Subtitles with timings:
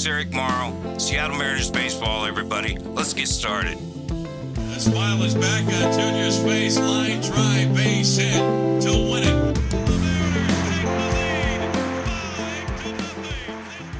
[0.00, 0.98] name's Eric Morrow.
[0.98, 2.78] Seattle Mariners baseball, everybody.
[2.78, 3.76] Let's get started.
[4.08, 6.78] The smile is back on Junior's face.
[6.78, 8.38] Line drive, base hit
[8.82, 9.54] to win it.
[9.70, 11.74] The Mariners take the lead,
[12.36, 13.92] five to nothing.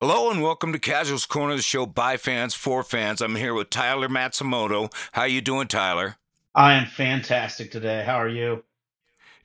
[0.00, 3.20] Hello and welcome to Casuals Corner, the show by fans, for fans.
[3.20, 4.92] I'm here with Tyler Matsumoto.
[5.12, 6.16] How you doing, Tyler?
[6.56, 8.02] I am fantastic today.
[8.04, 8.64] How are you?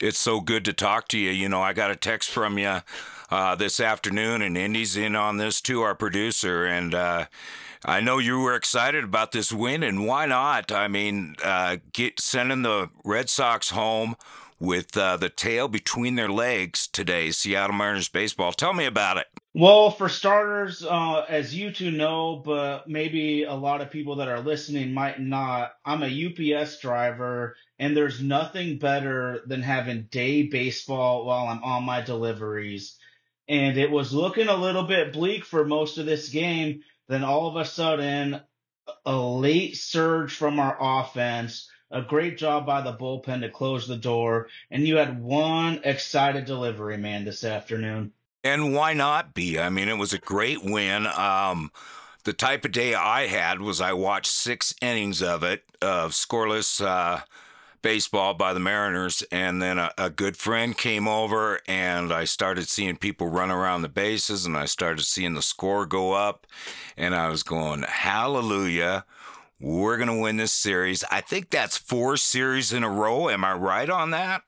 [0.02, 1.30] It's so good to talk to you.
[1.30, 2.80] You know, I got a text from you
[3.32, 6.66] uh, this afternoon, and Indy's in on this too, our producer.
[6.66, 7.26] And uh,
[7.86, 10.72] I know you were excited about this win, and why not?
[10.72, 14.16] I mean, uh, get sending the Red Sox home
[14.60, 18.52] with uh, the tail between their legs today, Seattle Mariners baseball.
[18.52, 19.27] Tell me about it.
[19.54, 24.27] Well, for starters, uh, as you two know, but maybe a lot of people that
[24.27, 30.43] are listening might not, I'm a UPS driver, and there's nothing better than having day
[30.43, 32.98] baseball while I'm on my deliveries.
[33.50, 36.82] And it was looking a little bit bleak for most of this game.
[37.08, 38.40] Then all of a sudden,
[39.05, 43.98] a late surge from our offense, a great job by the bullpen to close the
[43.98, 48.12] door, and you had one excited delivery man this afternoon.
[48.44, 49.60] And why not be?
[49.60, 51.08] I mean, it was a great win.
[51.08, 51.72] Um,
[52.24, 56.84] the type of day I had was I watched six innings of it, of scoreless
[56.84, 57.22] uh,
[57.82, 62.68] baseball by the Mariners, and then a, a good friend came over, and I started
[62.68, 66.47] seeing people run around the bases, and I started seeing the score go up,
[66.97, 69.06] and I was going, Hallelujah.
[69.62, 71.03] We're going to win this series.
[71.12, 73.30] I think that's four series in a row.
[73.30, 74.44] Am I right on that?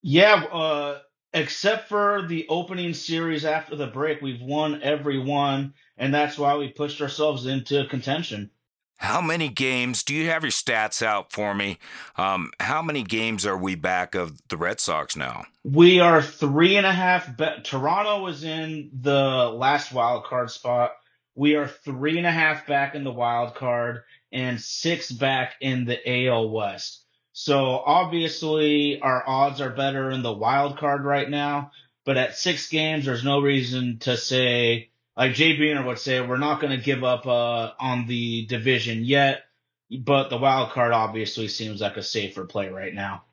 [0.00, 1.00] Yeah, uh,
[1.34, 6.56] except for the opening series after the break, we've won every one, and that's why
[6.56, 8.50] we pushed ourselves into contention.
[8.98, 10.02] How many games?
[10.02, 11.78] Do you have your stats out for me?
[12.16, 15.44] Um, how many games are we back of the Red Sox now?
[15.64, 17.36] We are three and a half.
[17.36, 20.92] Be- Toronto was in the last wild card spot.
[21.36, 25.84] We are three and a half back in the wild card and six back in
[25.84, 27.04] the AL West.
[27.32, 31.70] So obviously our odds are better in the wild card right now,
[32.04, 34.87] but at six games, there's no reason to say,
[35.18, 39.04] like Jay Buhner would say, we're not going to give up uh, on the division
[39.04, 39.42] yet.
[39.90, 43.24] But the wild card obviously seems like a safer play right now.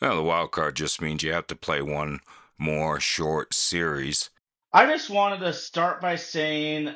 [0.00, 2.20] Well, the wild card just means you have to play one
[2.56, 4.30] more short series.
[4.72, 6.94] I just wanted to start by saying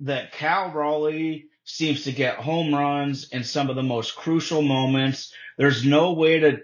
[0.00, 5.32] that Cal Raleigh seems to get home runs in some of the most crucial moments.
[5.56, 6.60] There's no way to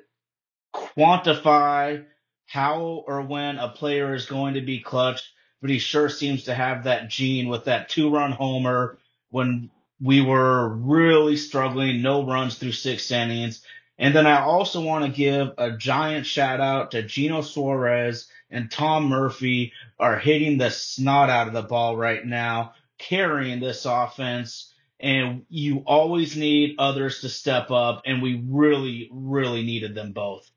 [0.74, 2.04] quantify
[2.46, 5.22] how or when a player is going to be clutch,
[5.60, 8.98] but he sure seems to have that gene with that two run homer
[9.30, 9.70] when
[10.00, 13.64] we were really struggling, no runs through six innings.
[13.98, 18.70] And then I also want to give a giant shout out to Geno Suarez and
[18.70, 24.72] Tom Murphy are hitting the snot out of the ball right now, carrying this offense.
[25.00, 28.02] And you always need others to step up.
[28.06, 30.48] And we really, really needed them both.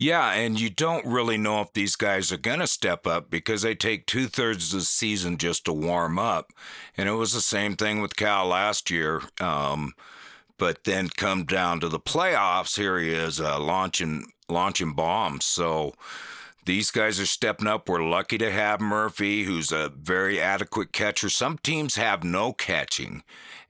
[0.00, 3.62] Yeah, and you don't really know if these guys are going to step up because
[3.62, 6.52] they take two thirds of the season just to warm up.
[6.96, 9.22] And it was the same thing with Cal last year.
[9.40, 9.94] Um,
[10.56, 15.44] but then come down to the playoffs, here he is uh, launching launching bombs.
[15.44, 15.94] So
[16.64, 17.88] these guys are stepping up.
[17.88, 21.28] We're lucky to have Murphy, who's a very adequate catcher.
[21.28, 23.22] Some teams have no catching,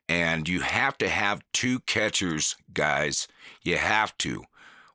[0.09, 3.28] and you have to have two catchers, guys.
[3.62, 4.45] You have to.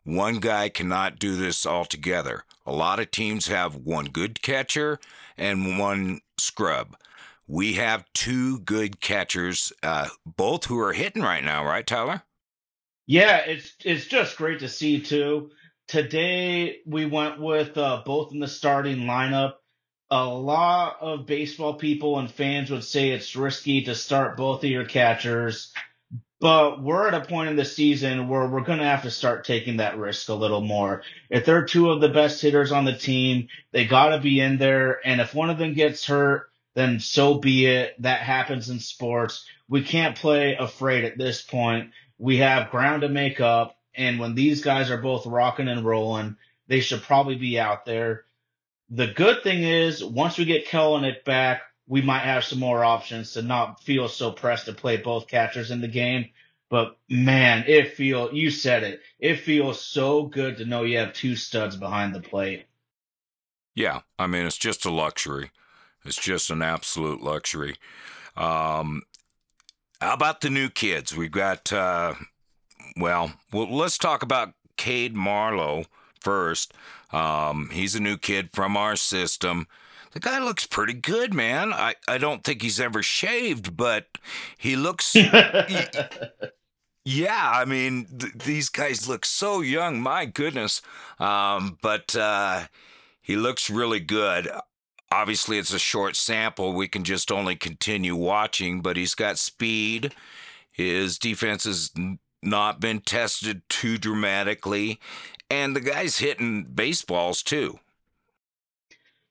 [0.04, 2.44] One guy cannot do this altogether.
[2.66, 5.00] A lot of teams have one good catcher
[5.38, 6.98] and one scrub.
[7.48, 12.24] We have two good catchers, uh, both who are hitting right now, right, Tyler?
[13.06, 15.52] Yeah, it's it's just great to see too.
[15.88, 19.56] Today we went with uh, both in the starting lineup.
[20.10, 24.70] A lot of baseball people and fans would say it's risky to start both of
[24.70, 25.74] your catchers,
[26.44, 29.46] but we're at a point in the season where we're going to have to start
[29.46, 31.02] taking that risk a little more.
[31.30, 34.58] If they're two of the best hitters on the team, they got to be in
[34.58, 35.00] there.
[35.08, 37.96] And if one of them gets hurt, then so be it.
[38.02, 39.46] That happens in sports.
[39.70, 41.92] We can't play afraid at this point.
[42.18, 43.78] We have ground to make up.
[43.96, 46.36] And when these guys are both rocking and rolling,
[46.68, 48.26] they should probably be out there.
[48.90, 53.34] The good thing is once we get Kelenic back, we might have some more options
[53.34, 56.30] to not feel so pressed to play both catchers in the game.
[56.70, 59.02] But man, it feel you said it.
[59.20, 62.66] It feels so good to know you have two studs behind the plate.
[63.76, 65.52] Yeah, I mean it's just a luxury.
[66.06, 67.76] It's just an absolute luxury.
[68.36, 69.04] Um,
[70.02, 71.16] how about the new kids?
[71.16, 72.16] We've got, uh,
[72.98, 75.86] well, well, let's talk about Cade Marlowe,
[76.20, 76.74] first.
[77.12, 79.68] Um, he's a new kid from our system.
[80.14, 81.74] The guy looks pretty good, man.
[81.74, 84.06] I, I don't think he's ever shaved, but
[84.58, 85.16] he looks.
[87.06, 90.00] yeah, I mean, th- these guys look so young.
[90.00, 90.84] My goodness.
[91.20, 92.68] Um, but uh,
[93.22, 94.50] he looks really good.
[95.12, 96.74] Obviously, it's a short sample.
[96.74, 100.14] We can just only continue watching, but he's got speed.
[100.72, 101.92] His defense has
[102.44, 105.00] not been tested too dramatically.
[105.50, 107.80] And the guy's hitting baseballs too.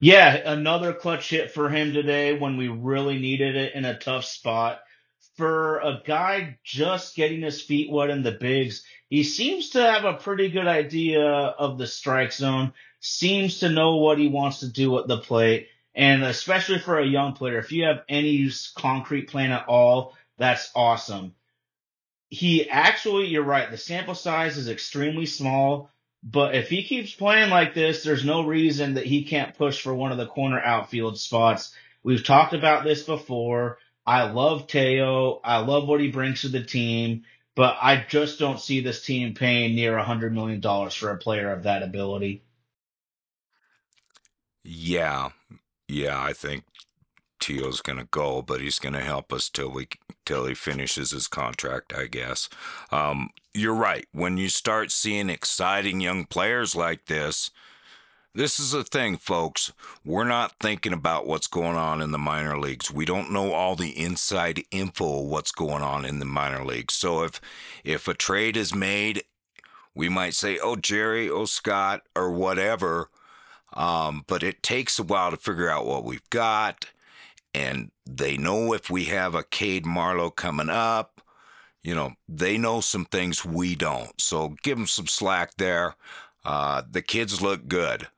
[0.03, 4.25] Yeah, another clutch hit for him today when we really needed it in a tough
[4.25, 4.81] spot.
[5.37, 10.05] For a guy just getting his feet wet in the bigs, he seems to have
[10.05, 14.69] a pretty good idea of the strike zone, seems to know what he wants to
[14.69, 15.69] do at the plate.
[15.95, 20.73] And especially for a young player, if you have any concrete plan at all, that's
[20.75, 21.33] awesome.
[22.29, 27.51] He actually, you're right, the sample size is extremely small, but if he keeps playing
[27.51, 31.19] like this, there's no reason that he can't push for one of the corner outfield
[31.19, 31.75] spots.
[32.05, 33.79] We've talked about this before.
[34.07, 35.41] I love Teo.
[35.43, 37.25] I love what he brings to the team,
[37.55, 41.19] but I just don't see this team paying near a hundred million dollars for a
[41.19, 42.45] player of that ability.
[44.65, 45.31] Yeah,
[45.89, 46.65] yeah, I think
[47.43, 49.89] Teo's gonna go, but he's gonna help us till we
[50.25, 52.49] till he finishes his contract, I guess.
[52.91, 54.07] Um, you're right.
[54.13, 57.51] When you start seeing exciting young players like this,
[58.35, 59.73] this is the thing, folks.
[60.05, 62.91] We're not thinking about what's going on in the minor leagues.
[62.91, 66.95] We don't know all the inside info what's going on in the minor leagues.
[66.95, 67.41] So if
[67.85, 69.25] if a trade is made,
[69.95, 73.11] we might say, "Oh, Jerry, oh Scott, or whatever."
[73.75, 76.87] Um, but it takes a while to figure out what we've got,
[77.55, 81.23] and they know if we have a Cade Marlowe coming up.
[81.83, 84.21] You know, they know some things we don't.
[84.21, 85.97] So give them some slack there.
[86.45, 88.09] Uh, the kids look good.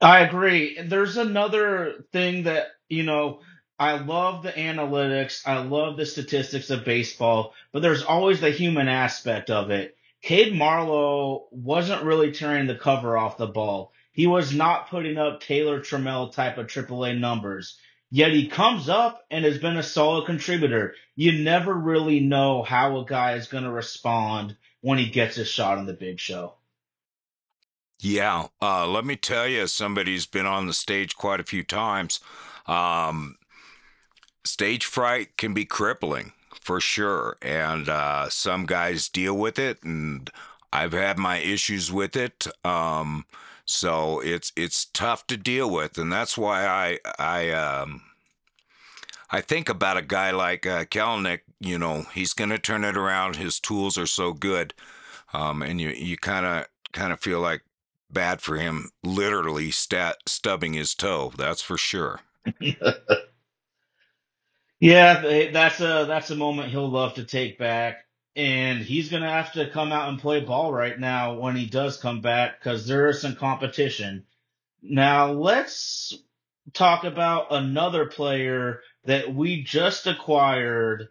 [0.00, 0.78] I agree.
[0.80, 3.40] There's another thing that, you know,
[3.78, 5.46] I love the analytics.
[5.46, 9.96] I love the statistics of baseball, but there's always the human aspect of it.
[10.22, 13.92] Cade Marlowe wasn't really tearing the cover off the ball.
[14.16, 17.78] He was not putting up Taylor Trammell type of AAA numbers.
[18.10, 20.94] Yet he comes up and has been a solid contributor.
[21.16, 25.48] You never really know how a guy is going to respond when he gets his
[25.48, 26.54] shot on the big show.
[28.00, 32.18] Yeah, uh, let me tell you, somebody's been on the stage quite a few times.
[32.66, 33.36] Um,
[34.44, 40.30] stage fright can be crippling for sure, and uh, some guys deal with it, and
[40.72, 42.46] I've had my issues with it.
[42.64, 43.26] Um,
[43.66, 48.02] so it's it's tough to deal with, and that's why I I um,
[49.30, 51.40] I think about a guy like uh, Kelenic.
[51.60, 53.36] You know, he's going to turn it around.
[53.36, 54.74] His tools are so good,
[55.34, 57.62] um, and you you kind of kind of feel like
[58.10, 62.20] bad for him literally stat, stubbing his toe that's for sure
[64.80, 68.05] yeah that's a that's a moment he'll love to take back
[68.36, 71.66] and he's going to have to come out and play ball right now when he
[71.66, 74.24] does come back because there is some competition
[74.82, 76.14] now let's
[76.72, 81.08] talk about another player that we just acquired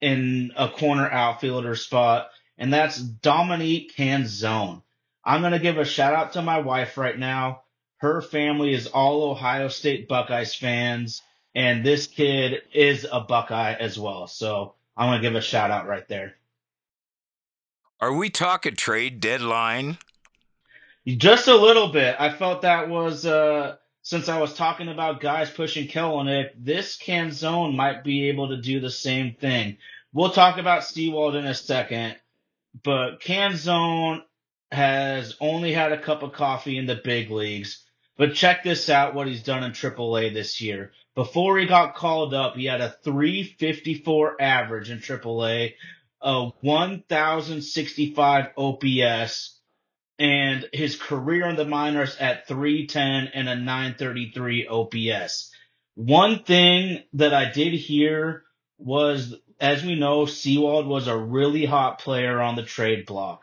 [0.00, 2.28] in a corner outfielder spot
[2.58, 4.82] and that's dominic canzone
[5.24, 7.62] I'm going to give a shout out to my wife right now.
[7.98, 11.22] Her family is all Ohio State Buckeyes fans,
[11.54, 14.26] and this kid is a Buckeye as well.
[14.26, 16.34] So I'm going to give a shout out right there.
[18.02, 19.96] Are we talking trade deadline?
[21.06, 22.16] Just a little bit.
[22.18, 27.76] I felt that was, uh, since I was talking about guys pushing Kelenic, this Canzone
[27.76, 29.76] might be able to do the same thing.
[30.12, 32.16] We'll talk about Sewald in a second,
[32.82, 34.24] but Canzone
[34.72, 37.84] has only had a cup of coffee in the big leagues.
[38.16, 40.90] But check this out what he's done in AAA this year.
[41.14, 45.74] Before he got called up, he had a 354 average in AAA,
[46.22, 49.58] a 1065 OPS,
[50.18, 55.50] and his career in the minors at 310 and a 933 OPS.
[55.94, 58.44] One thing that I did hear
[58.78, 63.42] was, as we know, Sewald was a really hot player on the trade block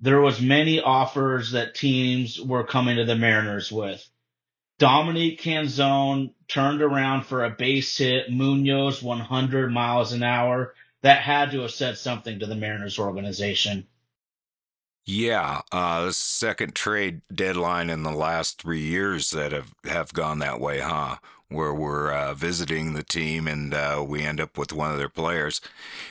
[0.00, 4.08] there was many offers that teams were coming to the Mariners with.
[4.78, 10.74] Dominic Canzone turned around for a base hit, Munoz 100 miles an hour.
[11.02, 13.86] That had to have said something to the Mariners organization.
[15.06, 20.40] Yeah, uh, the second trade deadline in the last three years that have, have gone
[20.40, 21.16] that way, huh?
[21.50, 25.08] where we're uh, visiting the team and uh, we end up with one of their
[25.08, 25.60] players.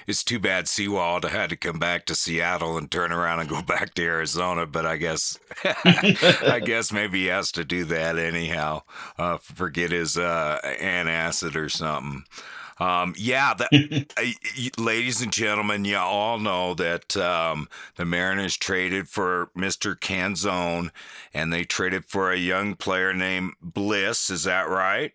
[0.08, 3.62] It's too bad Sewald had to come back to Seattle and turn around and go
[3.68, 8.82] back to Arizona, but I guess I guess maybe he has to do that anyhow.
[9.18, 12.24] Uh, forget his uh, antacid or something.
[12.80, 13.72] Um, yeah, that,
[14.18, 19.96] uh, ladies and gentlemen, you all know that um, the Mariners traded for Mr.
[19.96, 20.92] Canzone,
[21.34, 24.30] and they traded for a young player named Bliss.
[24.30, 25.14] Is that right?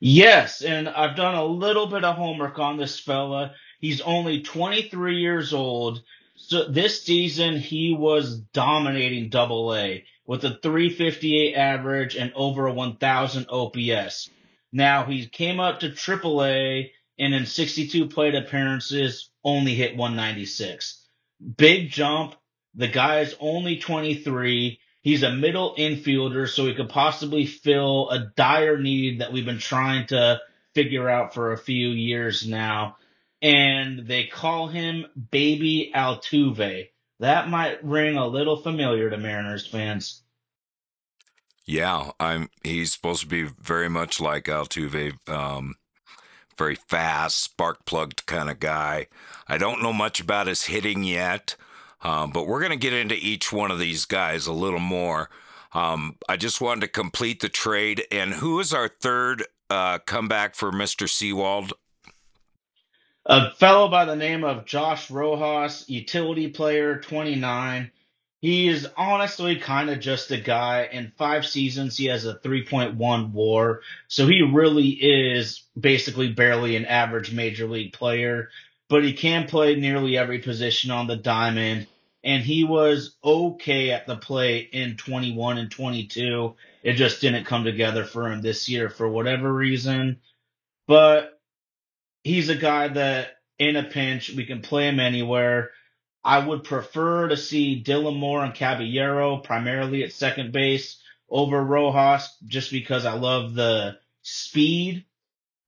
[0.00, 3.54] Yes, and I've done a little bit of homework on this fella.
[3.80, 6.02] He's only 23 years old.
[6.36, 12.72] So this season he was dominating Double A with a 358 average and over a
[12.72, 14.28] 1,000 OPS.
[14.72, 21.06] Now he came up to AAA and in 62 plate appearances only hit 196.
[21.56, 22.34] Big jump.
[22.74, 24.80] The guy is only 23.
[25.02, 29.58] He's a middle infielder, so he could possibly fill a dire need that we've been
[29.58, 30.40] trying to
[30.74, 32.96] figure out for a few years now.
[33.42, 36.88] And they call him Baby Altuve.
[37.18, 40.22] That might ring a little familiar to Mariners fans.
[41.66, 42.50] Yeah, I'm.
[42.64, 45.76] He's supposed to be very much like Altuve, um,
[46.58, 49.06] very fast, spark plugged kind of guy.
[49.48, 51.56] I don't know much about his hitting yet.
[52.02, 55.30] Um, but we're going to get into each one of these guys a little more.
[55.72, 58.04] Um, I just wanted to complete the trade.
[58.10, 61.08] And who is our third uh, comeback for Mr.
[61.08, 61.72] Sewald?
[63.26, 67.90] A fellow by the name of Josh Rojas, utility player, 29.
[68.42, 70.88] He is honestly kind of just a guy.
[70.92, 73.80] In five seasons, he has a 3.1 war.
[74.08, 78.50] So he really is basically barely an average major league player,
[78.90, 81.86] but he can play nearly every position on the diamond
[82.24, 86.54] and he was okay at the plate in 21 and 22.
[86.82, 90.20] It just didn't come together for him this year for whatever reason.
[90.86, 91.40] But
[92.22, 95.70] he's a guy that in a pinch, we can play him anywhere.
[96.24, 102.36] I would prefer to see Dylan Moore and Caballero primarily at second base over Rojas
[102.46, 105.04] just because I love the speed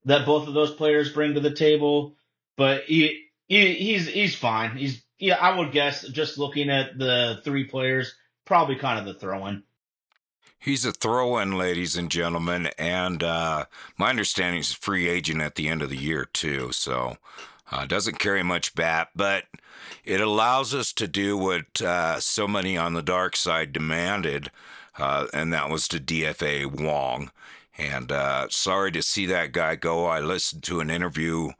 [0.04, 2.16] that both of those players bring to the table.
[2.56, 4.76] But he, he he's he's fine.
[4.76, 9.18] He's yeah, I would guess just looking at the three players, probably kind of the
[9.18, 9.62] throw-in.
[10.58, 13.66] He's a throw-in, ladies and gentlemen, and uh,
[13.98, 16.72] my understanding is free agent at the end of the year too.
[16.72, 17.18] So
[17.70, 19.44] uh, doesn't carry much bat, but
[20.04, 24.50] it allows us to do what uh, so many on the dark side demanded,
[24.98, 27.30] uh, and that was to DFA Wong.
[27.76, 30.06] And uh, sorry to see that guy go.
[30.06, 31.50] I listened to an interview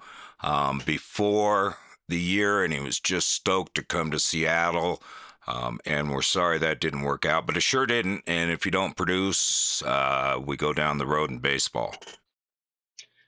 [0.42, 5.02] um, before the year, and he was just stoked to come to Seattle.
[5.46, 8.23] Um, and we're sorry that didn't work out, but it sure didn't.
[8.26, 11.94] And if you don't produce, uh, we go down the road in baseball.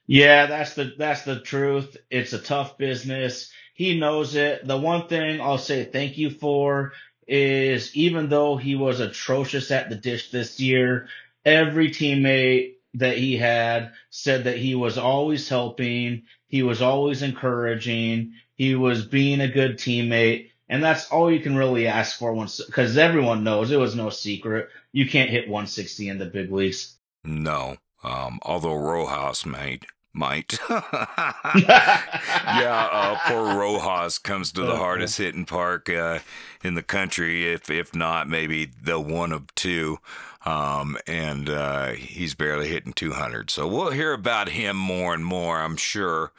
[0.07, 1.97] Yeah, that's the that's the truth.
[2.11, 3.51] It's a tough business.
[3.75, 4.67] He knows it.
[4.67, 6.93] The one thing I'll say thank you for
[7.27, 11.09] is even though he was atrocious at the dish this year,
[11.45, 18.35] every teammate that he had said that he was always helping, he was always encouraging,
[18.55, 22.65] he was being a good teammate, and that's all you can really ask for once
[22.65, 24.69] because everyone knows it was no secret.
[24.93, 26.97] You can't hit 160 in the big leagues.
[27.25, 29.85] No, um, although Rojas might.
[30.17, 30.59] Might.
[30.71, 36.21] yeah, uh, poor Rojas comes to the hardest hitting park uh,
[36.65, 39.99] in the country, if if not maybe the one of two.
[40.47, 43.51] Um, and uh, he's barely hitting 200.
[43.51, 46.33] So we'll hear about him more and more, I'm sure.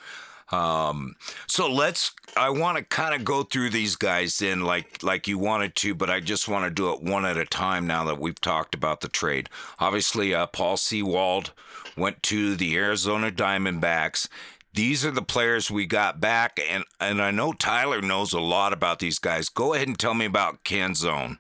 [0.50, 1.16] Um,
[1.46, 2.14] so let's.
[2.36, 5.94] I want to kind of go through these guys in like like you wanted to,
[5.94, 8.74] but I just want to do it one at a time now that we've talked
[8.74, 9.50] about the trade.
[9.80, 11.52] Obviously, uh, Paul Sewald
[11.98, 14.28] went to the Arizona Diamondbacks.
[14.74, 18.74] These are the players we got back, and and I know Tyler knows a lot
[18.74, 19.50] about these guys.
[19.50, 21.40] Go ahead and tell me about Canzone.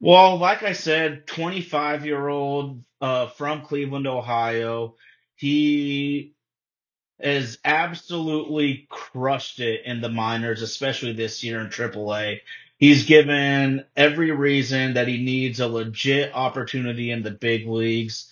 [0.00, 4.96] Well, like I said, 25 year old uh, from Cleveland, Ohio.
[5.36, 6.34] He
[7.22, 12.40] has absolutely crushed it in the minors, especially this year in AAA.
[12.78, 18.29] He's given every reason that he needs a legit opportunity in the big leagues.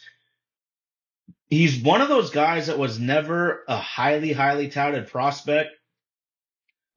[1.49, 5.71] He's one of those guys that was never a highly, highly touted prospect.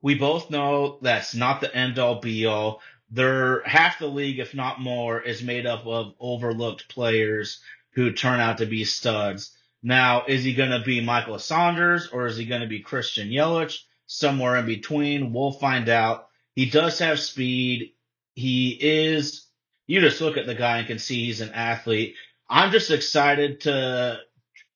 [0.01, 2.81] We both know that's not the end all be all.
[3.09, 8.39] There, half the league, if not more, is made up of overlooked players who turn
[8.39, 9.55] out to be studs.
[9.83, 13.29] Now, is he going to be Michael Saunders or is he going to be Christian
[13.29, 13.79] Yelich?
[14.05, 15.33] Somewhere in between.
[15.33, 16.27] We'll find out.
[16.55, 17.93] He does have speed.
[18.33, 19.45] He is,
[19.87, 22.15] you just look at the guy and can see he's an athlete.
[22.49, 24.19] I'm just excited to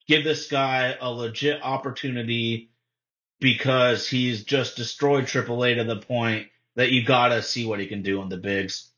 [0.07, 2.71] give this guy a legit opportunity
[3.39, 8.01] because he's just destroyed AAA to the point that you gotta see what he can
[8.01, 8.91] do in the bigs.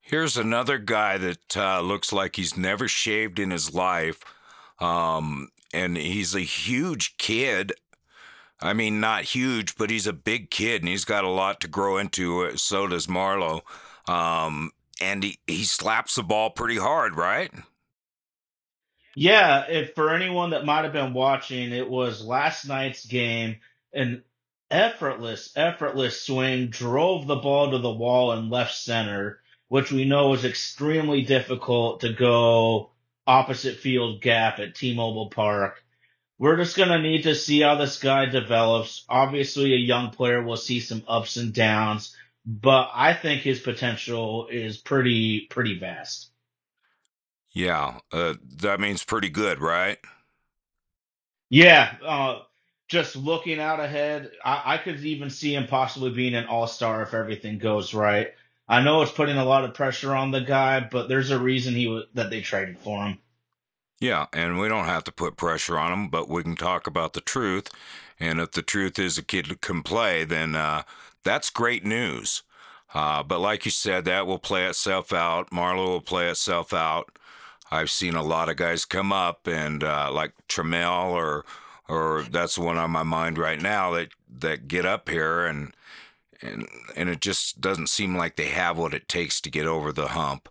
[0.00, 4.20] Here's another guy that uh, looks like he's never shaved in his life.
[4.80, 7.72] Um, and he's a huge kid.
[8.60, 11.68] I mean, not huge, but he's a big kid and he's got a lot to
[11.68, 12.42] grow into.
[12.42, 13.62] Uh, so does Marlowe.
[14.08, 17.52] Um, and he, he slaps the ball pretty hard, right?
[19.16, 23.56] Yeah, if for anyone that might have been watching, it was last night's game.
[23.92, 24.22] An
[24.70, 30.32] effortless, effortless swing drove the ball to the wall in left center, which we know
[30.34, 32.90] is extremely difficult to go
[33.26, 35.82] opposite field gap at T-Mobile Park.
[36.38, 39.04] We're just going to need to see how this guy develops.
[39.08, 44.48] Obviously, a young player will see some ups and downs, but I think his potential
[44.50, 46.30] is pretty, pretty vast.
[47.52, 49.98] Yeah, uh, that means pretty good, right?
[51.50, 52.42] Yeah, uh,
[52.88, 57.02] just looking out ahead, I, I could even see him possibly being an all star
[57.02, 58.32] if everything goes right.
[58.68, 61.74] I know it's putting a lot of pressure on the guy, but there's a reason
[61.74, 63.18] he that they traded for him.
[64.00, 67.12] Yeah, and we don't have to put pressure on him, but we can talk about
[67.12, 67.68] the truth.
[68.18, 70.82] And if the truth is a kid can play, then uh,
[71.22, 72.42] that's great news.
[72.94, 75.52] Uh, but like you said, that will play itself out.
[75.52, 77.18] Marlowe will play itself out.
[77.70, 81.44] I've seen a lot of guys come up and uh, like Trammell or
[81.88, 84.10] or that's the one on my mind right now that
[84.40, 85.72] that get up here and
[86.42, 89.92] and and it just doesn't seem like they have what it takes to get over
[89.92, 90.48] the hump.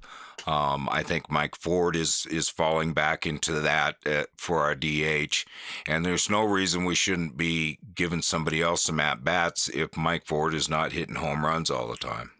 [0.47, 5.45] Um, I think Mike Ford is is falling back into that uh, for our DH,
[5.87, 10.25] and there's no reason we shouldn't be giving somebody else some at bats if Mike
[10.25, 12.31] Ford is not hitting home runs all the time.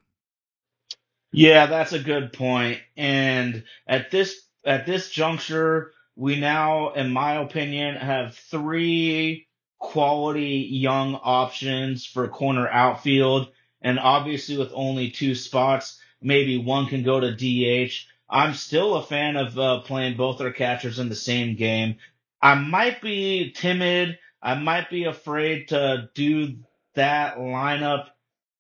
[1.34, 2.80] Yeah, that's a good point.
[2.98, 9.48] And at this at this juncture, we now, in my opinion, have three
[9.80, 13.52] quality young options for corner outfield.
[13.82, 17.94] And obviously with only two spots, maybe one can go to DH.
[18.30, 21.96] I'm still a fan of uh, playing both our catchers in the same game.
[22.40, 24.20] I might be timid.
[24.40, 26.58] I might be afraid to do
[26.94, 28.10] that lineup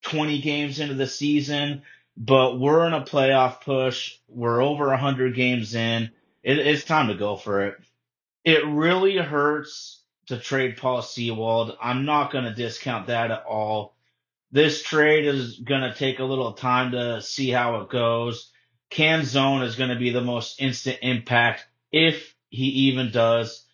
[0.03, 1.83] 20 games into the season,
[2.19, 4.17] but we're in a playoff push.
[4.27, 6.11] We're over 100 games in.
[6.43, 7.77] It, it's time to go for it.
[8.43, 11.77] It really hurts to trade Paul Sewald.
[11.81, 13.95] I'm not going to discount that at all.
[14.51, 18.51] This trade is going to take a little time to see how it goes.
[18.91, 23.65] Canzone is going to be the most instant impact if he even does.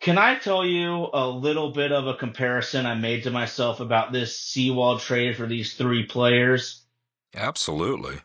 [0.00, 4.12] Can I tell you a little bit of a comparison I made to myself about
[4.12, 6.85] this Sewald trade for these three players?
[7.36, 8.20] Absolutely.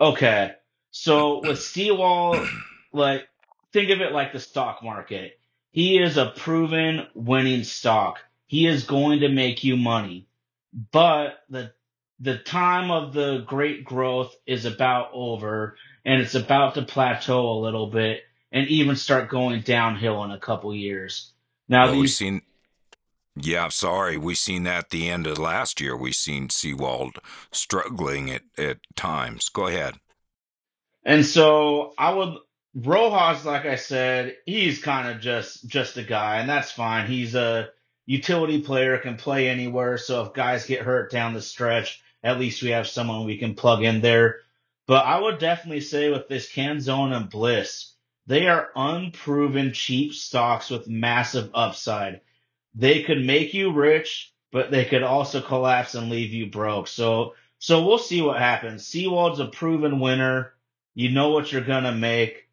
[0.00, 0.52] Okay.
[0.90, 2.46] So with Sewald,
[2.92, 3.28] like,
[3.72, 5.38] think of it like the stock market.
[5.70, 8.18] He is a proven winning stock.
[8.46, 10.26] He is going to make you money.
[10.90, 11.72] But the
[12.20, 17.60] the time of the great growth is about over and it's about to plateau a
[17.60, 18.20] little bit
[18.52, 21.32] and even start going downhill in a couple years.
[21.68, 22.42] Now Well, we've seen.
[23.36, 25.96] Yeah, sorry, we seen that at the end of last year.
[25.96, 27.18] We seen Sewald
[27.50, 29.48] struggling at at times.
[29.48, 29.96] Go ahead.
[31.04, 32.36] and so I would
[32.74, 37.06] Rojas, like I said, he's kind of just just a guy, and that's fine.
[37.06, 37.70] He's a
[38.06, 39.98] utility player, can play anywhere.
[39.98, 43.54] So if guys get hurt down the stretch, at least we have someone we can
[43.54, 44.40] plug in there.
[44.86, 47.94] But I would definitely say with this Canzone and Bliss,
[48.26, 52.20] they are unproven cheap stocks with massive upside.
[52.74, 56.88] They could make you rich, but they could also collapse and leave you broke.
[56.88, 58.86] So so we'll see what happens.
[58.86, 60.54] Sewald's a proven winner.
[60.94, 62.48] You know what you're gonna make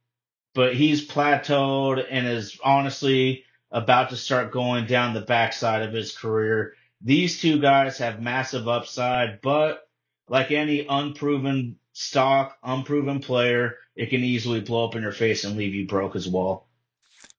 [0.53, 6.15] but he's plateaued and is honestly about to start going down the backside of his
[6.15, 6.73] career.
[7.01, 9.87] These two guys have massive upside, but
[10.27, 15.55] like any unproven stock, unproven player, it can easily blow up in your face and
[15.55, 16.67] leave you broke as well.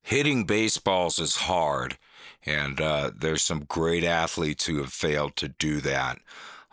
[0.03, 1.99] Hitting baseballs is hard,
[2.47, 6.19] and uh, there's some great athletes who have failed to do that.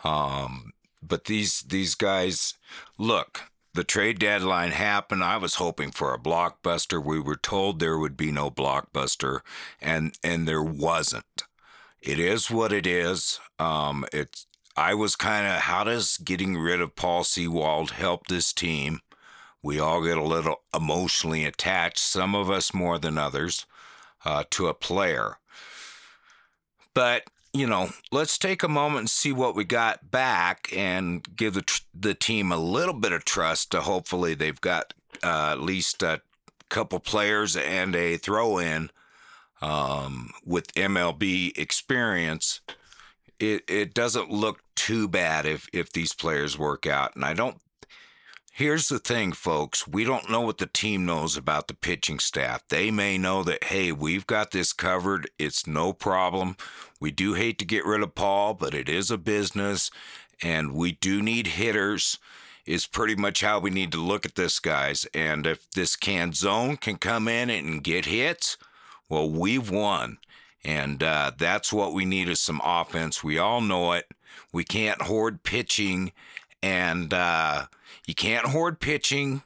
[0.04, 2.54] Um, but these these guys,
[2.98, 3.42] look,
[3.74, 5.24] the trade deadline happened.
[5.24, 7.04] I was hoping for a blockbuster.
[7.04, 9.42] We were told there would be no blockbuster,
[9.82, 11.44] and and there wasn't.
[12.02, 13.40] It is what it is.
[13.60, 14.46] Um, it's.
[14.76, 19.02] I was kind of how does getting rid of Paul Sewald help this team?
[19.64, 23.66] We all get a little emotionally attached, some of us more than others,
[24.24, 25.38] uh, to a player.
[26.98, 31.54] But you know, let's take a moment and see what we got back, and give
[31.54, 33.70] the tr- the team a little bit of trust.
[33.72, 36.22] To hopefully they've got uh, at least a
[36.70, 38.90] couple players and a throw in
[39.62, 42.62] um, with MLB experience,
[43.40, 47.16] it, it doesn't look too bad if, if these players work out.
[47.16, 47.58] And I don't
[48.58, 49.88] Here's the thing, folks.
[49.88, 52.64] We don't know what the team knows about the pitching staff.
[52.70, 55.30] They may know that, hey, we've got this covered.
[55.38, 56.58] It's no problem.
[57.00, 59.92] We do hate to get rid of Paul, but it is a business,
[60.42, 62.18] and we do need hitters,
[62.66, 65.06] is pretty much how we need to look at this, guys.
[65.14, 68.58] And if this Canzone can come in and get hits,
[69.08, 70.18] well, we've won.
[70.66, 73.24] And uh, that's what we need is some offense.
[73.24, 74.08] We all know it.
[74.52, 76.12] We can't hoard pitching
[76.62, 77.68] and uh,
[78.06, 79.44] you can't hoard pitching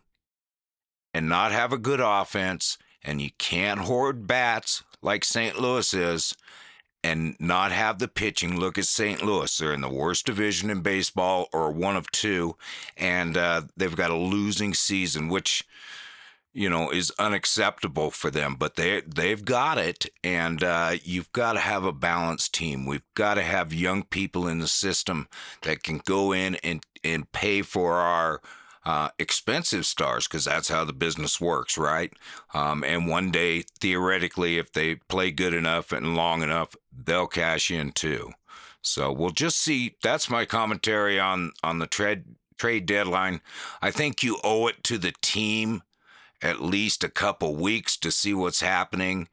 [1.14, 5.60] and not have a good offense, and you can't hoard bats like St.
[5.60, 6.36] Louis is
[7.04, 8.60] and not have the pitching.
[8.60, 9.24] Look at St.
[9.24, 9.58] Louis.
[9.58, 12.56] They're in the worst division in baseball or one of two,
[12.96, 15.66] and uh, they've got a losing season, which
[16.54, 21.54] you know is unacceptable for them but they they've got it and uh, you've got
[21.54, 25.28] to have a balanced team we've got to have young people in the system
[25.62, 28.42] that can go in and and pay for our
[28.84, 32.14] uh, expensive stars because that's how the business works, right?
[32.54, 37.70] Um, and one day, theoretically, if they play good enough and long enough, they'll cash
[37.70, 38.32] in too.
[38.82, 39.98] So we'll just see.
[40.02, 42.24] That's my commentary on on the trade
[42.58, 43.42] trade deadline.
[43.82, 45.84] I think you owe it to the team
[46.42, 49.28] at least a couple weeks to see what's happening.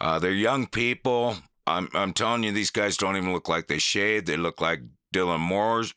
[0.00, 1.36] Uh, they're young people.
[1.66, 4.26] I'm I'm telling you, these guys don't even look like they shaved.
[4.26, 4.80] They look like
[5.14, 5.94] Dylan Moore's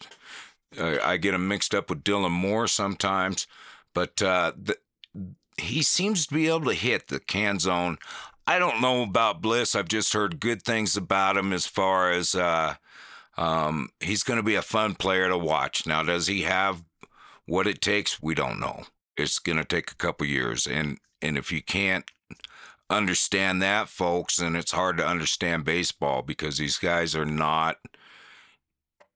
[0.78, 3.48] uh, I get him mixed up with Dylan Moore sometimes,
[3.94, 4.78] but uh, the,
[5.58, 7.98] he seems to be able to hit the Canzone.
[8.48, 9.76] I don't know about Bliss.
[9.76, 12.76] I've just heard good things about him as far as uh,
[13.38, 15.88] um, he's going to be a fun player to watch.
[15.88, 16.84] Now, does he have
[17.46, 18.22] what it takes?
[18.22, 18.84] We don't know.
[19.17, 22.10] It's going to take a couple years, and and if you can't
[22.89, 27.78] understand that, folks, then it's hard to understand baseball because these guys are not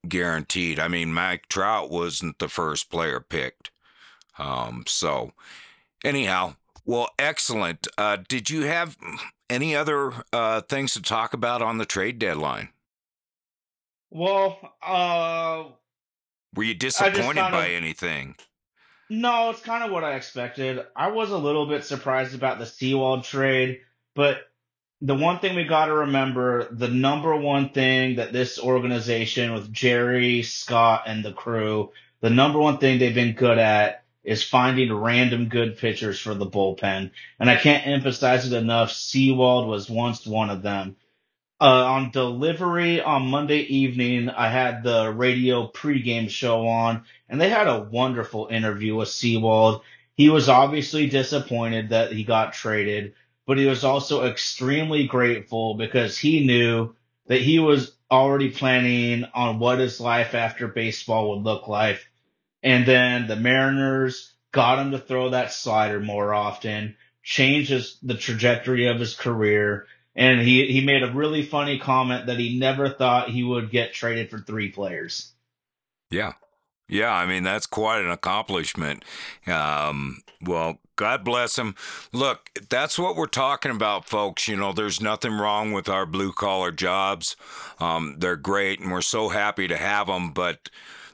[0.08, 0.80] guaranteed.
[0.80, 3.72] I mean, Mike Trout wasn't the first player picked.
[4.38, 5.34] Um, so,
[6.04, 7.88] anyhow, well, excellent.
[7.98, 8.98] Uh, did you have
[9.50, 12.70] any other uh, things to talk about on the trade deadline?
[14.10, 15.66] Well, uh,
[16.56, 18.36] were you disappointed by of, anything?
[19.10, 20.86] No, it's kind of what I expected.
[20.96, 23.82] I was a little bit surprised about the Sewald trade,
[24.16, 24.42] but
[25.02, 29.72] the one thing we got to remember the number one thing that this organization with
[29.72, 31.92] Jerry, Scott, and the crew,
[32.22, 36.46] the number one thing they've been good at is finding random good pitchers for the
[36.46, 37.12] bullpen.
[37.40, 38.92] And I can't emphasize it enough.
[38.92, 40.98] Sewald was once one of them.
[41.62, 47.50] Uh, on delivery on Monday evening, I had the radio pregame show on, and they
[47.50, 49.82] had a wonderful interview with Sewald.
[50.16, 53.14] He was obviously disappointed that he got traded
[53.50, 56.94] but he was also extremely grateful because he knew
[57.26, 62.08] that he was already planning on what his life after baseball would look like.
[62.62, 68.86] And then the Mariners got him to throw that slider more often, changes the trajectory
[68.86, 69.88] of his career.
[70.16, 73.94] And he, he made a really funny comment that he never thought he would get
[73.94, 75.32] traded for three players.
[76.10, 76.34] Yeah.
[76.88, 77.14] Yeah.
[77.14, 79.06] I mean, that's quite an accomplishment.
[79.48, 81.76] Um, well, God bless him.
[82.12, 84.48] Look, that's what we're talking about, folks.
[84.48, 87.36] You know, there's nothing wrong with our blue collar jobs.
[87.80, 90.32] Um, they're great, and we're so happy to have them.
[90.32, 90.70] But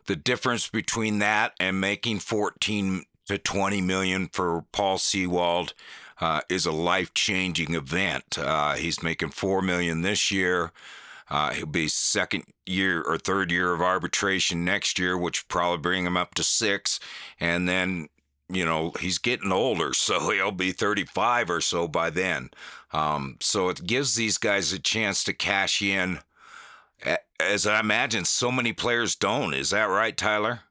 [0.06, 5.74] the difference between that and making 14 to 20 million for Paul Sewald
[6.22, 8.38] uh, is a life changing event.
[8.38, 10.72] Uh, he's making four million this year.
[11.30, 16.06] Uh, he'll be second year or third year of arbitration next year, which probably bring
[16.06, 17.00] him up to six,
[17.40, 18.10] and then
[18.48, 22.50] you know, he's getting older, so he'll be 35 or so by then.
[22.94, 26.20] Um, so it gives these guys a chance to cash in,
[27.40, 29.54] as I imagine so many players don't.
[29.54, 30.62] Is that right, Tyler?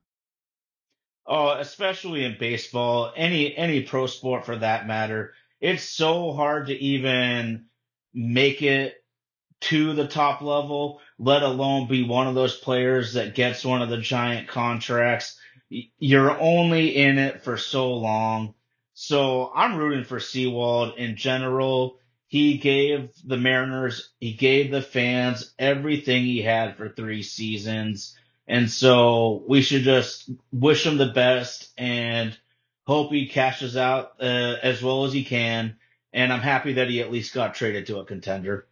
[1.26, 5.32] Oh, especially in baseball, any any pro sport for that matter.
[5.60, 7.66] It's so hard to even
[8.12, 9.02] make it
[9.60, 13.88] to the top level, let alone be one of those players that gets one of
[13.88, 15.38] the giant contracts
[15.98, 18.54] you're only in it for so long.
[18.94, 21.98] So I'm rooting for Sewald in general.
[22.26, 28.16] He gave the Mariners, he gave the fans everything he had for three seasons.
[28.46, 32.36] And so we should just wish him the best and
[32.86, 35.76] hope he cashes out uh, as well as he can.
[36.12, 38.66] And I'm happy that he at least got traded to a contender.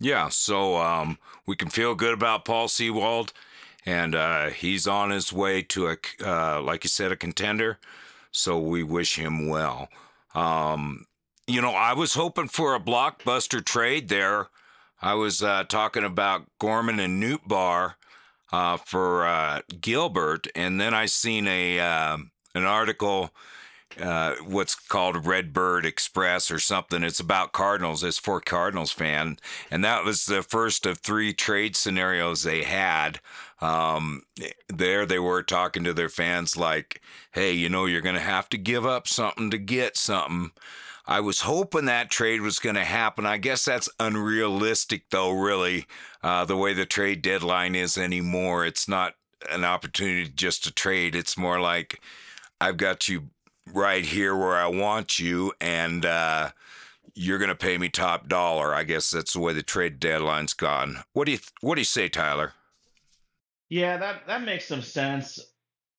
[0.00, 3.32] Yeah, so um, we can feel good about Paul Sewald
[3.86, 7.78] and uh, he's on his way to a, uh, like you said, a contender.
[8.32, 9.88] So we wish him well.
[10.34, 11.06] Um,
[11.46, 14.48] you know, I was hoping for a blockbuster trade there.
[15.00, 17.94] I was uh, talking about Gorman and Nootbaar
[18.52, 23.30] uh, for uh, Gilbert, and then I seen a um, an article,
[24.00, 27.02] uh, what's called Redbird Express or something.
[27.02, 28.04] It's about Cardinals.
[28.04, 29.38] It's for Cardinals fan,
[29.70, 33.20] and that was the first of three trade scenarios they had.
[33.60, 34.22] Um,
[34.68, 37.00] there they were talking to their fans like,
[37.32, 40.52] "Hey, you know, you're going to have to give up something to get something."
[41.06, 43.26] I was hoping that trade was going to happen.
[43.26, 45.86] I guess that's unrealistic, though, really,
[46.22, 48.66] uh, the way the trade deadline is anymore.
[48.66, 49.14] It's not
[49.50, 51.14] an opportunity just to trade.
[51.14, 52.00] It's more like
[52.60, 53.30] I've got you
[53.72, 56.50] right here where I want you, and uh,
[57.14, 58.74] you're going to pay me top dollar.
[58.74, 61.04] I guess that's the way the trade deadline's gone.
[61.12, 62.54] What do you What do you say, Tyler?
[63.68, 65.38] Yeah, that that makes some sense.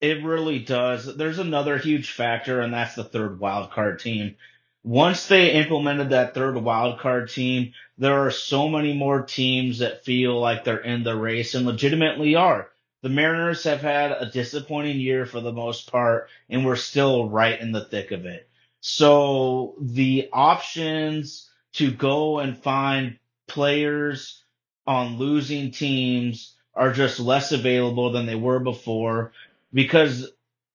[0.00, 1.16] It really does.
[1.16, 4.36] There's another huge factor, and that's the third wild card team
[4.84, 10.04] once they implemented that third wild card team, there are so many more teams that
[10.04, 12.70] feel like they're in the race and legitimately are.
[13.02, 17.60] The Mariners have had a disappointing year for the most part, and we're still right
[17.60, 18.48] in the thick of it.
[18.80, 24.42] So the options to go and find players
[24.86, 29.32] on losing teams are just less available than they were before
[29.72, 30.30] because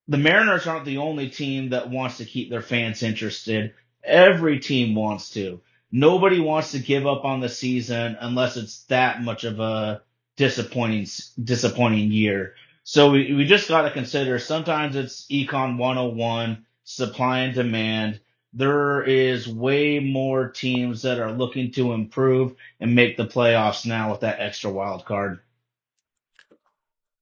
[0.06, 3.74] the Mariners aren't the only team that wants to keep their fans interested.
[4.04, 5.60] Every team wants to.
[5.90, 10.02] Nobody wants to give up on the season unless it's that much of a
[10.36, 11.06] disappointing
[11.42, 12.54] disappointing year.
[12.82, 18.20] So we, we just got to consider sometimes it's econ 101, supply and demand.
[18.52, 24.10] There is way more teams that are looking to improve and make the playoffs now
[24.10, 25.40] with that extra wild card.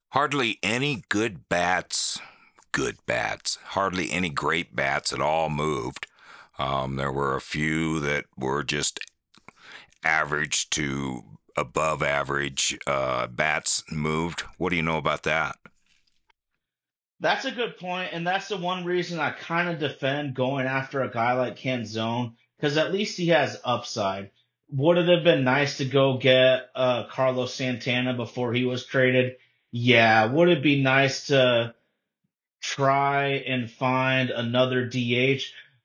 [0.08, 2.18] Hardly any good bats,
[2.72, 6.06] good bats, hardly any great bats at all moved.
[6.58, 9.00] Um, there were a few that were just
[10.04, 11.22] average to
[11.56, 14.42] above average uh, bats moved.
[14.58, 15.56] What do you know about that?
[17.20, 21.02] That's a good point, and that's the one reason I kind of defend going after
[21.02, 24.30] a guy like Canzone because at least he has upside.
[24.70, 29.36] Would it have been nice to go get uh, Carlos Santana before he was traded?
[29.70, 30.26] Yeah.
[30.26, 31.74] Would it be nice to
[32.60, 35.42] try and find another DH?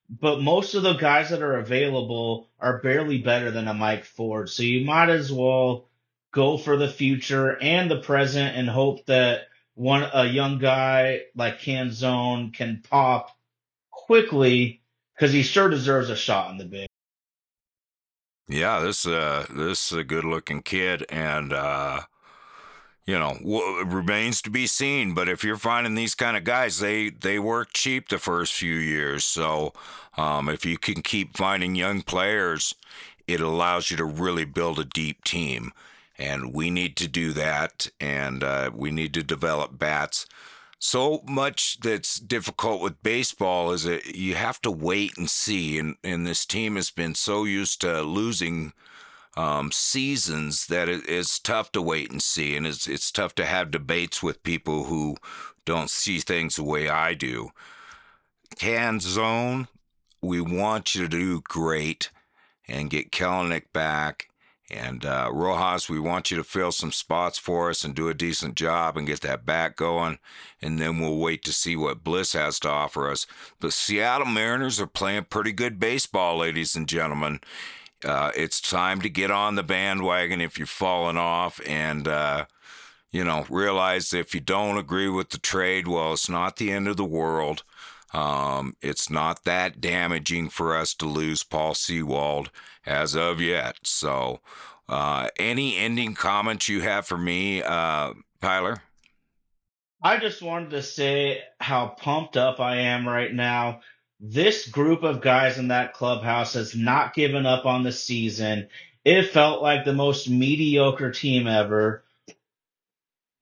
[0.10, 4.50] But most of the guys that are available are barely better than a Mike Ford.
[4.50, 5.89] So you might as well
[6.32, 11.60] go for the future and the present and hope that one a young guy like
[11.60, 13.38] Canzone can pop
[13.91, 14.82] quickly
[15.13, 16.88] because he sure deserves a shot in the big.
[18.48, 22.02] Yeah, this uh this is a good looking kid and uh
[23.08, 25.13] you know, w- remains to be seen.
[25.13, 28.76] But if you're finding these kind of guys, they they work cheap the first few
[28.76, 29.24] years.
[29.24, 29.74] So
[30.17, 32.76] um, if you can keep finding young players,
[33.26, 35.72] it allows you to really build a deep team.
[36.20, 40.26] And we need to do that, and uh, we need to develop bats.
[40.80, 45.78] So much that's difficult with baseball is that you have to wait and see.
[45.78, 48.74] And, and this team has been so used to losing
[49.38, 53.45] um, seasons that it, it's tough to wait and see, and it's it's tough to
[53.45, 55.15] have debates with people who
[55.63, 57.52] don't see things the way I do.
[58.56, 59.67] Canzone,
[60.23, 62.10] we want you to do great
[62.67, 64.30] and get Kelenic back.
[64.69, 68.13] And uh, Rojas, we want you to fill some spots for us and do a
[68.13, 70.19] decent job and get that back going.
[70.62, 73.26] And then we'll wait to see what Bliss has to offer us.
[73.62, 77.39] The Seattle Mariners are playing pretty good baseball, ladies and gentlemen
[78.05, 82.45] uh, it's time to get on the bandwagon if you've fallen off and uh,
[83.12, 86.88] you know realize if you don't agree with the trade well it's not the end
[86.88, 87.63] of the world.
[88.13, 92.51] Um, it's not that damaging for us to lose paul sewald
[92.86, 93.77] as of yet.
[93.83, 94.39] So
[94.88, 98.81] uh, any ending comments you have for me uh, tyler?
[100.01, 103.81] I just wanted to say how pumped up i am right now
[104.19, 108.69] this group of guys in that clubhouse has not given up on the season.
[109.06, 112.03] It felt like the most mediocre team ever.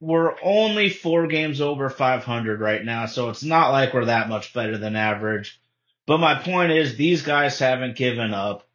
[0.02, 4.54] We're only four games over 500 right now, so it's not like we're that much
[4.54, 5.60] better than average.
[6.06, 8.68] But my point is, these guys haven't given up.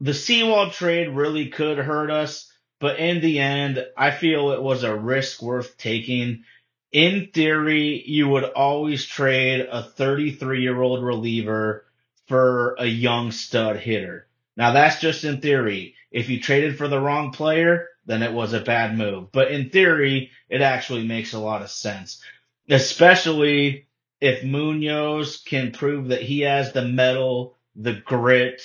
[0.00, 4.82] The Sewald trade really could hurt us, but in the end, I feel it was
[4.82, 6.44] a risk worth taking
[6.92, 11.84] in theory, you would always trade a 33 year old reliever
[12.26, 14.26] for a young stud hitter.
[14.56, 15.94] Now that's just in theory.
[16.10, 19.30] If you traded for the wrong player, then it was a bad move.
[19.32, 22.22] But in theory, it actually makes a lot of sense,
[22.68, 23.86] especially
[24.20, 28.62] if Munoz can prove that he has the metal, the grit,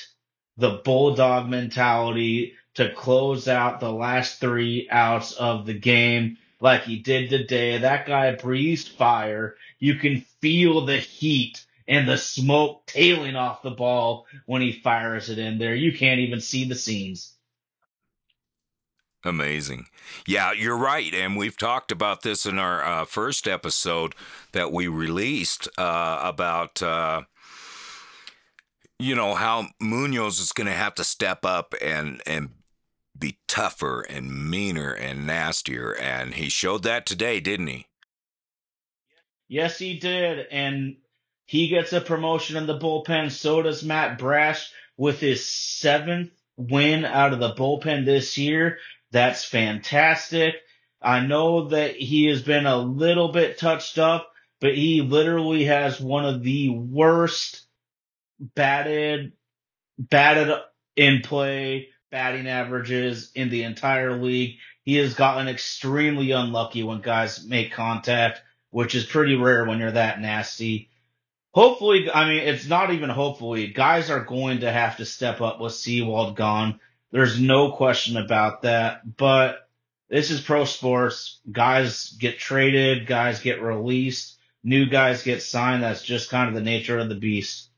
[0.58, 6.95] the bulldog mentality to close out the last three outs of the game like he
[6.95, 9.58] did today, that guy breathes fire.
[9.80, 15.30] You can feel the heat and the smoke tailing off the ball when he fires
[15.30, 15.76] it in there.
[15.76, 17.34] You can't even see the seams.
[19.26, 19.88] Amazing.
[20.26, 21.13] Yeah, you're right.
[21.13, 24.15] And we've talked about this in our uh, first episode
[24.54, 27.23] that we released uh, about, uh,
[28.99, 32.52] you know, how Munoz is going to have to step up and, and
[33.17, 35.95] be tougher and meaner and nastier.
[35.99, 37.88] And he showed that today, didn't he?
[39.47, 40.47] Yes, he did.
[40.52, 40.97] And
[41.45, 43.32] he gets a promotion in the bullpen.
[43.32, 48.78] So does Matt Brash with his seventh win out of the bullpen this year.
[49.12, 50.56] That's fantastic.
[51.02, 55.99] I know that he has been a little bit touched up, but he literally has
[55.99, 57.67] one of the worst
[58.39, 59.34] batted,
[59.99, 60.58] batted
[60.95, 64.60] in play batting averages in the entire league.
[64.84, 69.91] He has gotten extremely unlucky when guys make contact, which is pretty rare when you're
[69.91, 70.91] that nasty.
[71.56, 73.65] Hopefully, I mean, it's not even hopefully.
[73.65, 76.80] Guys are going to have to step up with Sewald gone.
[77.12, 79.02] There's no question about that.
[79.17, 79.67] But
[80.08, 81.39] this is pro sports.
[81.52, 85.82] Guys get traded, guys get released, new guys get signed.
[85.82, 87.69] That's just kind of the nature of the beast.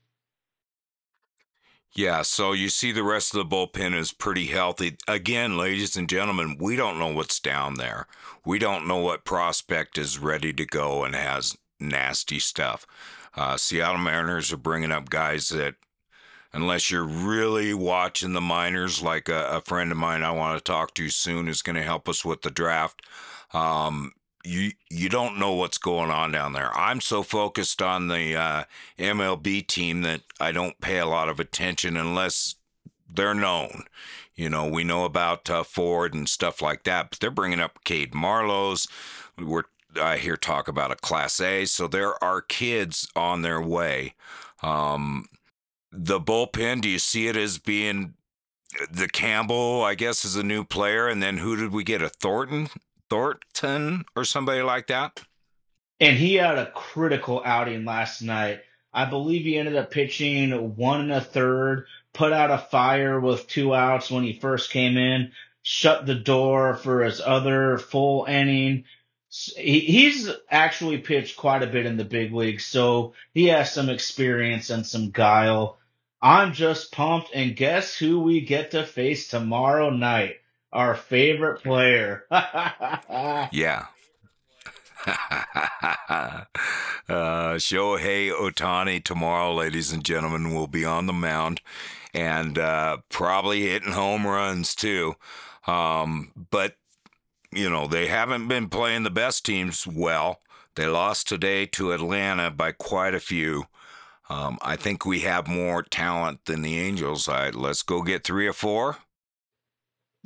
[1.96, 4.98] Yeah, so you see the rest of the bullpen is pretty healthy.
[5.08, 8.06] Again, ladies and gentlemen, we don't know what's down there.
[8.44, 12.86] We don't know what prospect is ready to go and has nasty stuff.
[13.34, 15.76] Uh, Seattle Mariners are bringing up guys that
[16.52, 20.62] unless you're really watching the minors, like a, a friend of mine I want to
[20.62, 23.00] talk to soon is going to help us with the draft.
[23.54, 24.12] Um,
[24.46, 26.70] you you don't know what's going on down there.
[26.76, 28.64] I'm so focused on the uh,
[28.98, 32.54] MLB team that I don't pay a lot of attention unless
[33.12, 33.84] they're known.
[34.34, 37.84] You know, we know about uh, Ford and stuff like that, but they're bringing up
[37.84, 38.86] Cade Marlowe's.
[39.38, 39.64] We're
[40.00, 44.14] I hear talk about a Class A, so there are kids on their way.
[44.62, 45.26] Um,
[45.90, 48.14] the bullpen, do you see it as being
[48.90, 49.82] the Campbell?
[49.82, 52.02] I guess is a new player, and then who did we get?
[52.02, 52.68] A Thornton,
[53.08, 55.22] Thornton, or somebody like that.
[56.00, 58.60] And he had a critical outing last night.
[58.92, 63.46] I believe he ended up pitching one and a third, put out a fire with
[63.46, 68.84] two outs when he first came in, shut the door for his other full inning.
[69.28, 74.70] He's actually pitched quite a bit in the big leagues, so he has some experience
[74.70, 75.78] and some guile.
[76.22, 80.36] I'm just pumped, and guess who we get to face tomorrow night?
[80.76, 82.24] Our favorite player.
[82.30, 83.86] yeah.
[85.06, 86.44] uh,
[87.08, 91.62] Shohei Ohtani tomorrow, ladies and gentlemen, will be on the mound
[92.12, 95.14] and uh, probably hitting home runs too.
[95.66, 96.76] Um, but,
[97.50, 100.40] you know, they haven't been playing the best teams well.
[100.74, 103.64] They lost today to Atlanta by quite a few.
[104.28, 107.30] Um, I think we have more talent than the Angels.
[107.30, 108.98] I, let's go get three or four.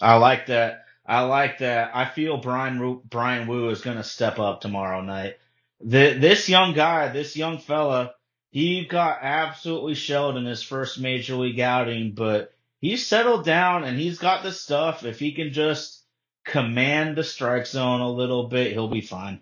[0.01, 0.85] I like that.
[1.07, 1.91] I like that.
[1.95, 5.37] I feel Brian Bryan Woo is going to step up tomorrow night.
[5.81, 8.15] The, this young guy, this young fella,
[8.51, 13.99] he got absolutely shelled in his first major league outing, but he's settled down and
[13.99, 15.05] he's got the stuff.
[15.05, 16.05] If he can just
[16.45, 19.41] command the strike zone a little bit, he'll be fine.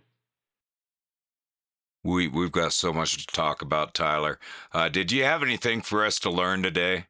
[2.05, 4.39] We we've got so much to talk about, Tyler.
[4.73, 7.07] Uh, did you have anything for us to learn today?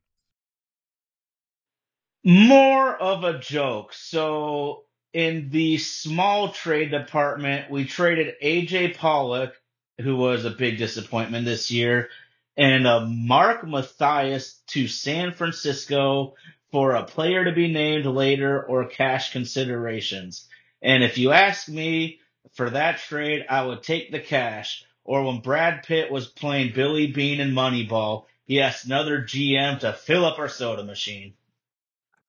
[2.24, 3.92] More of a joke.
[3.92, 9.54] So in the small trade department, we traded AJ Pollock,
[10.00, 12.10] who was a big disappointment this year,
[12.56, 16.34] and uh, Mark Mathias to San Francisco
[16.70, 20.46] for a player to be named later or cash considerations.
[20.82, 22.20] And if you ask me
[22.52, 24.84] for that trade, I would take the cash.
[25.04, 29.92] Or when Brad Pitt was playing Billy Beane in Moneyball, he asked another GM to
[29.92, 31.34] fill up our soda machine.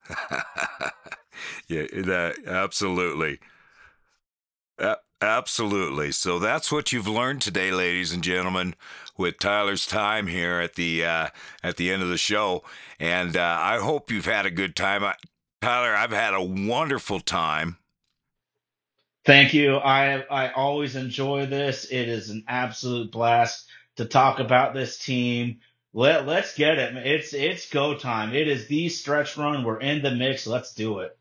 [1.67, 3.39] yeah, that absolutely.
[5.21, 6.13] Absolutely.
[6.13, 8.75] So that's what you've learned today, ladies and gentlemen,
[9.17, 11.27] with Tyler's time here at the uh,
[11.61, 12.63] at the end of the show,
[13.01, 15.03] and uh, I hope you've had a good time.
[15.03, 15.15] I,
[15.61, 17.79] Tyler, I've had a wonderful time.
[19.25, 19.75] Thank you.
[19.77, 21.85] I I always enjoy this.
[21.91, 25.59] It is an absolute blast to talk about this team.
[25.93, 26.95] Let let's get it.
[26.97, 28.33] It's it's go time.
[28.33, 29.63] It is the stretch run.
[29.63, 30.45] We're in the mix.
[30.45, 31.17] Let's do it.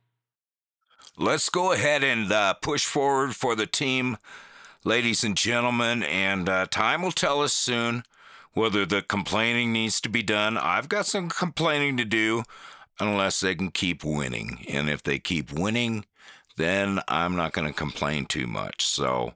[1.16, 4.18] Let's go ahead and uh, push forward for the team
[4.84, 8.04] ladies and gentlemen, and uh, time will tell us soon
[8.52, 10.56] whether the complaining needs to be done.
[10.56, 12.44] I've got some complaining to do
[13.00, 14.64] unless they can keep winning.
[14.68, 16.04] And if they keep winning,
[16.56, 18.86] then I'm not going to complain too much.
[18.86, 19.34] So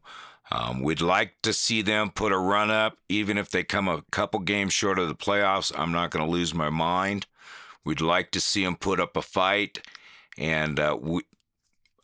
[0.53, 4.03] um, we'd like to see them put a run up, even if they come a
[4.11, 5.73] couple games short of the playoffs.
[5.75, 7.27] I'm not going to lose my mind.
[7.87, 9.79] We'd like to see them put up a fight.
[10.37, 11.23] And uh, we,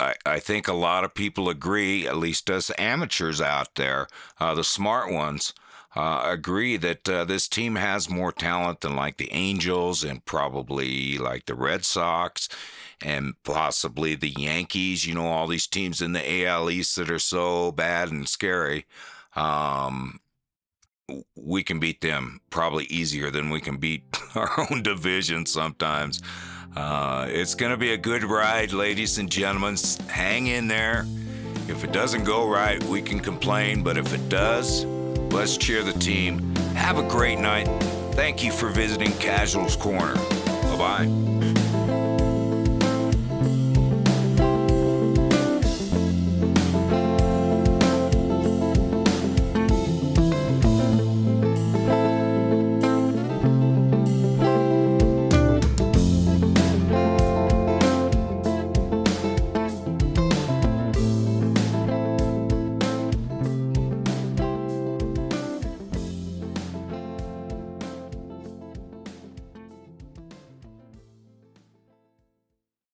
[0.00, 4.08] I, I think a lot of people agree, at least us amateurs out there,
[4.40, 5.52] uh, the smart ones,
[5.98, 11.18] uh, agree that uh, this team has more talent than like the Angels and probably
[11.18, 12.48] like the Red Sox
[13.02, 15.04] and possibly the Yankees.
[15.04, 18.86] You know, all these teams in the AL East that are so bad and scary.
[19.34, 20.20] Um,
[21.34, 24.04] we can beat them probably easier than we can beat
[24.36, 26.22] our own division sometimes.
[26.76, 29.76] Uh, it's going to be a good ride, ladies and gentlemen.
[30.08, 31.06] Hang in there.
[31.66, 34.86] If it doesn't go right, we can complain, but if it does,
[35.30, 36.54] let's cheer the team.
[36.74, 37.66] Have a great night.
[38.12, 40.14] Thank you for visiting Casuals Corner.
[40.14, 40.76] Bye
[41.06, 41.54] bye.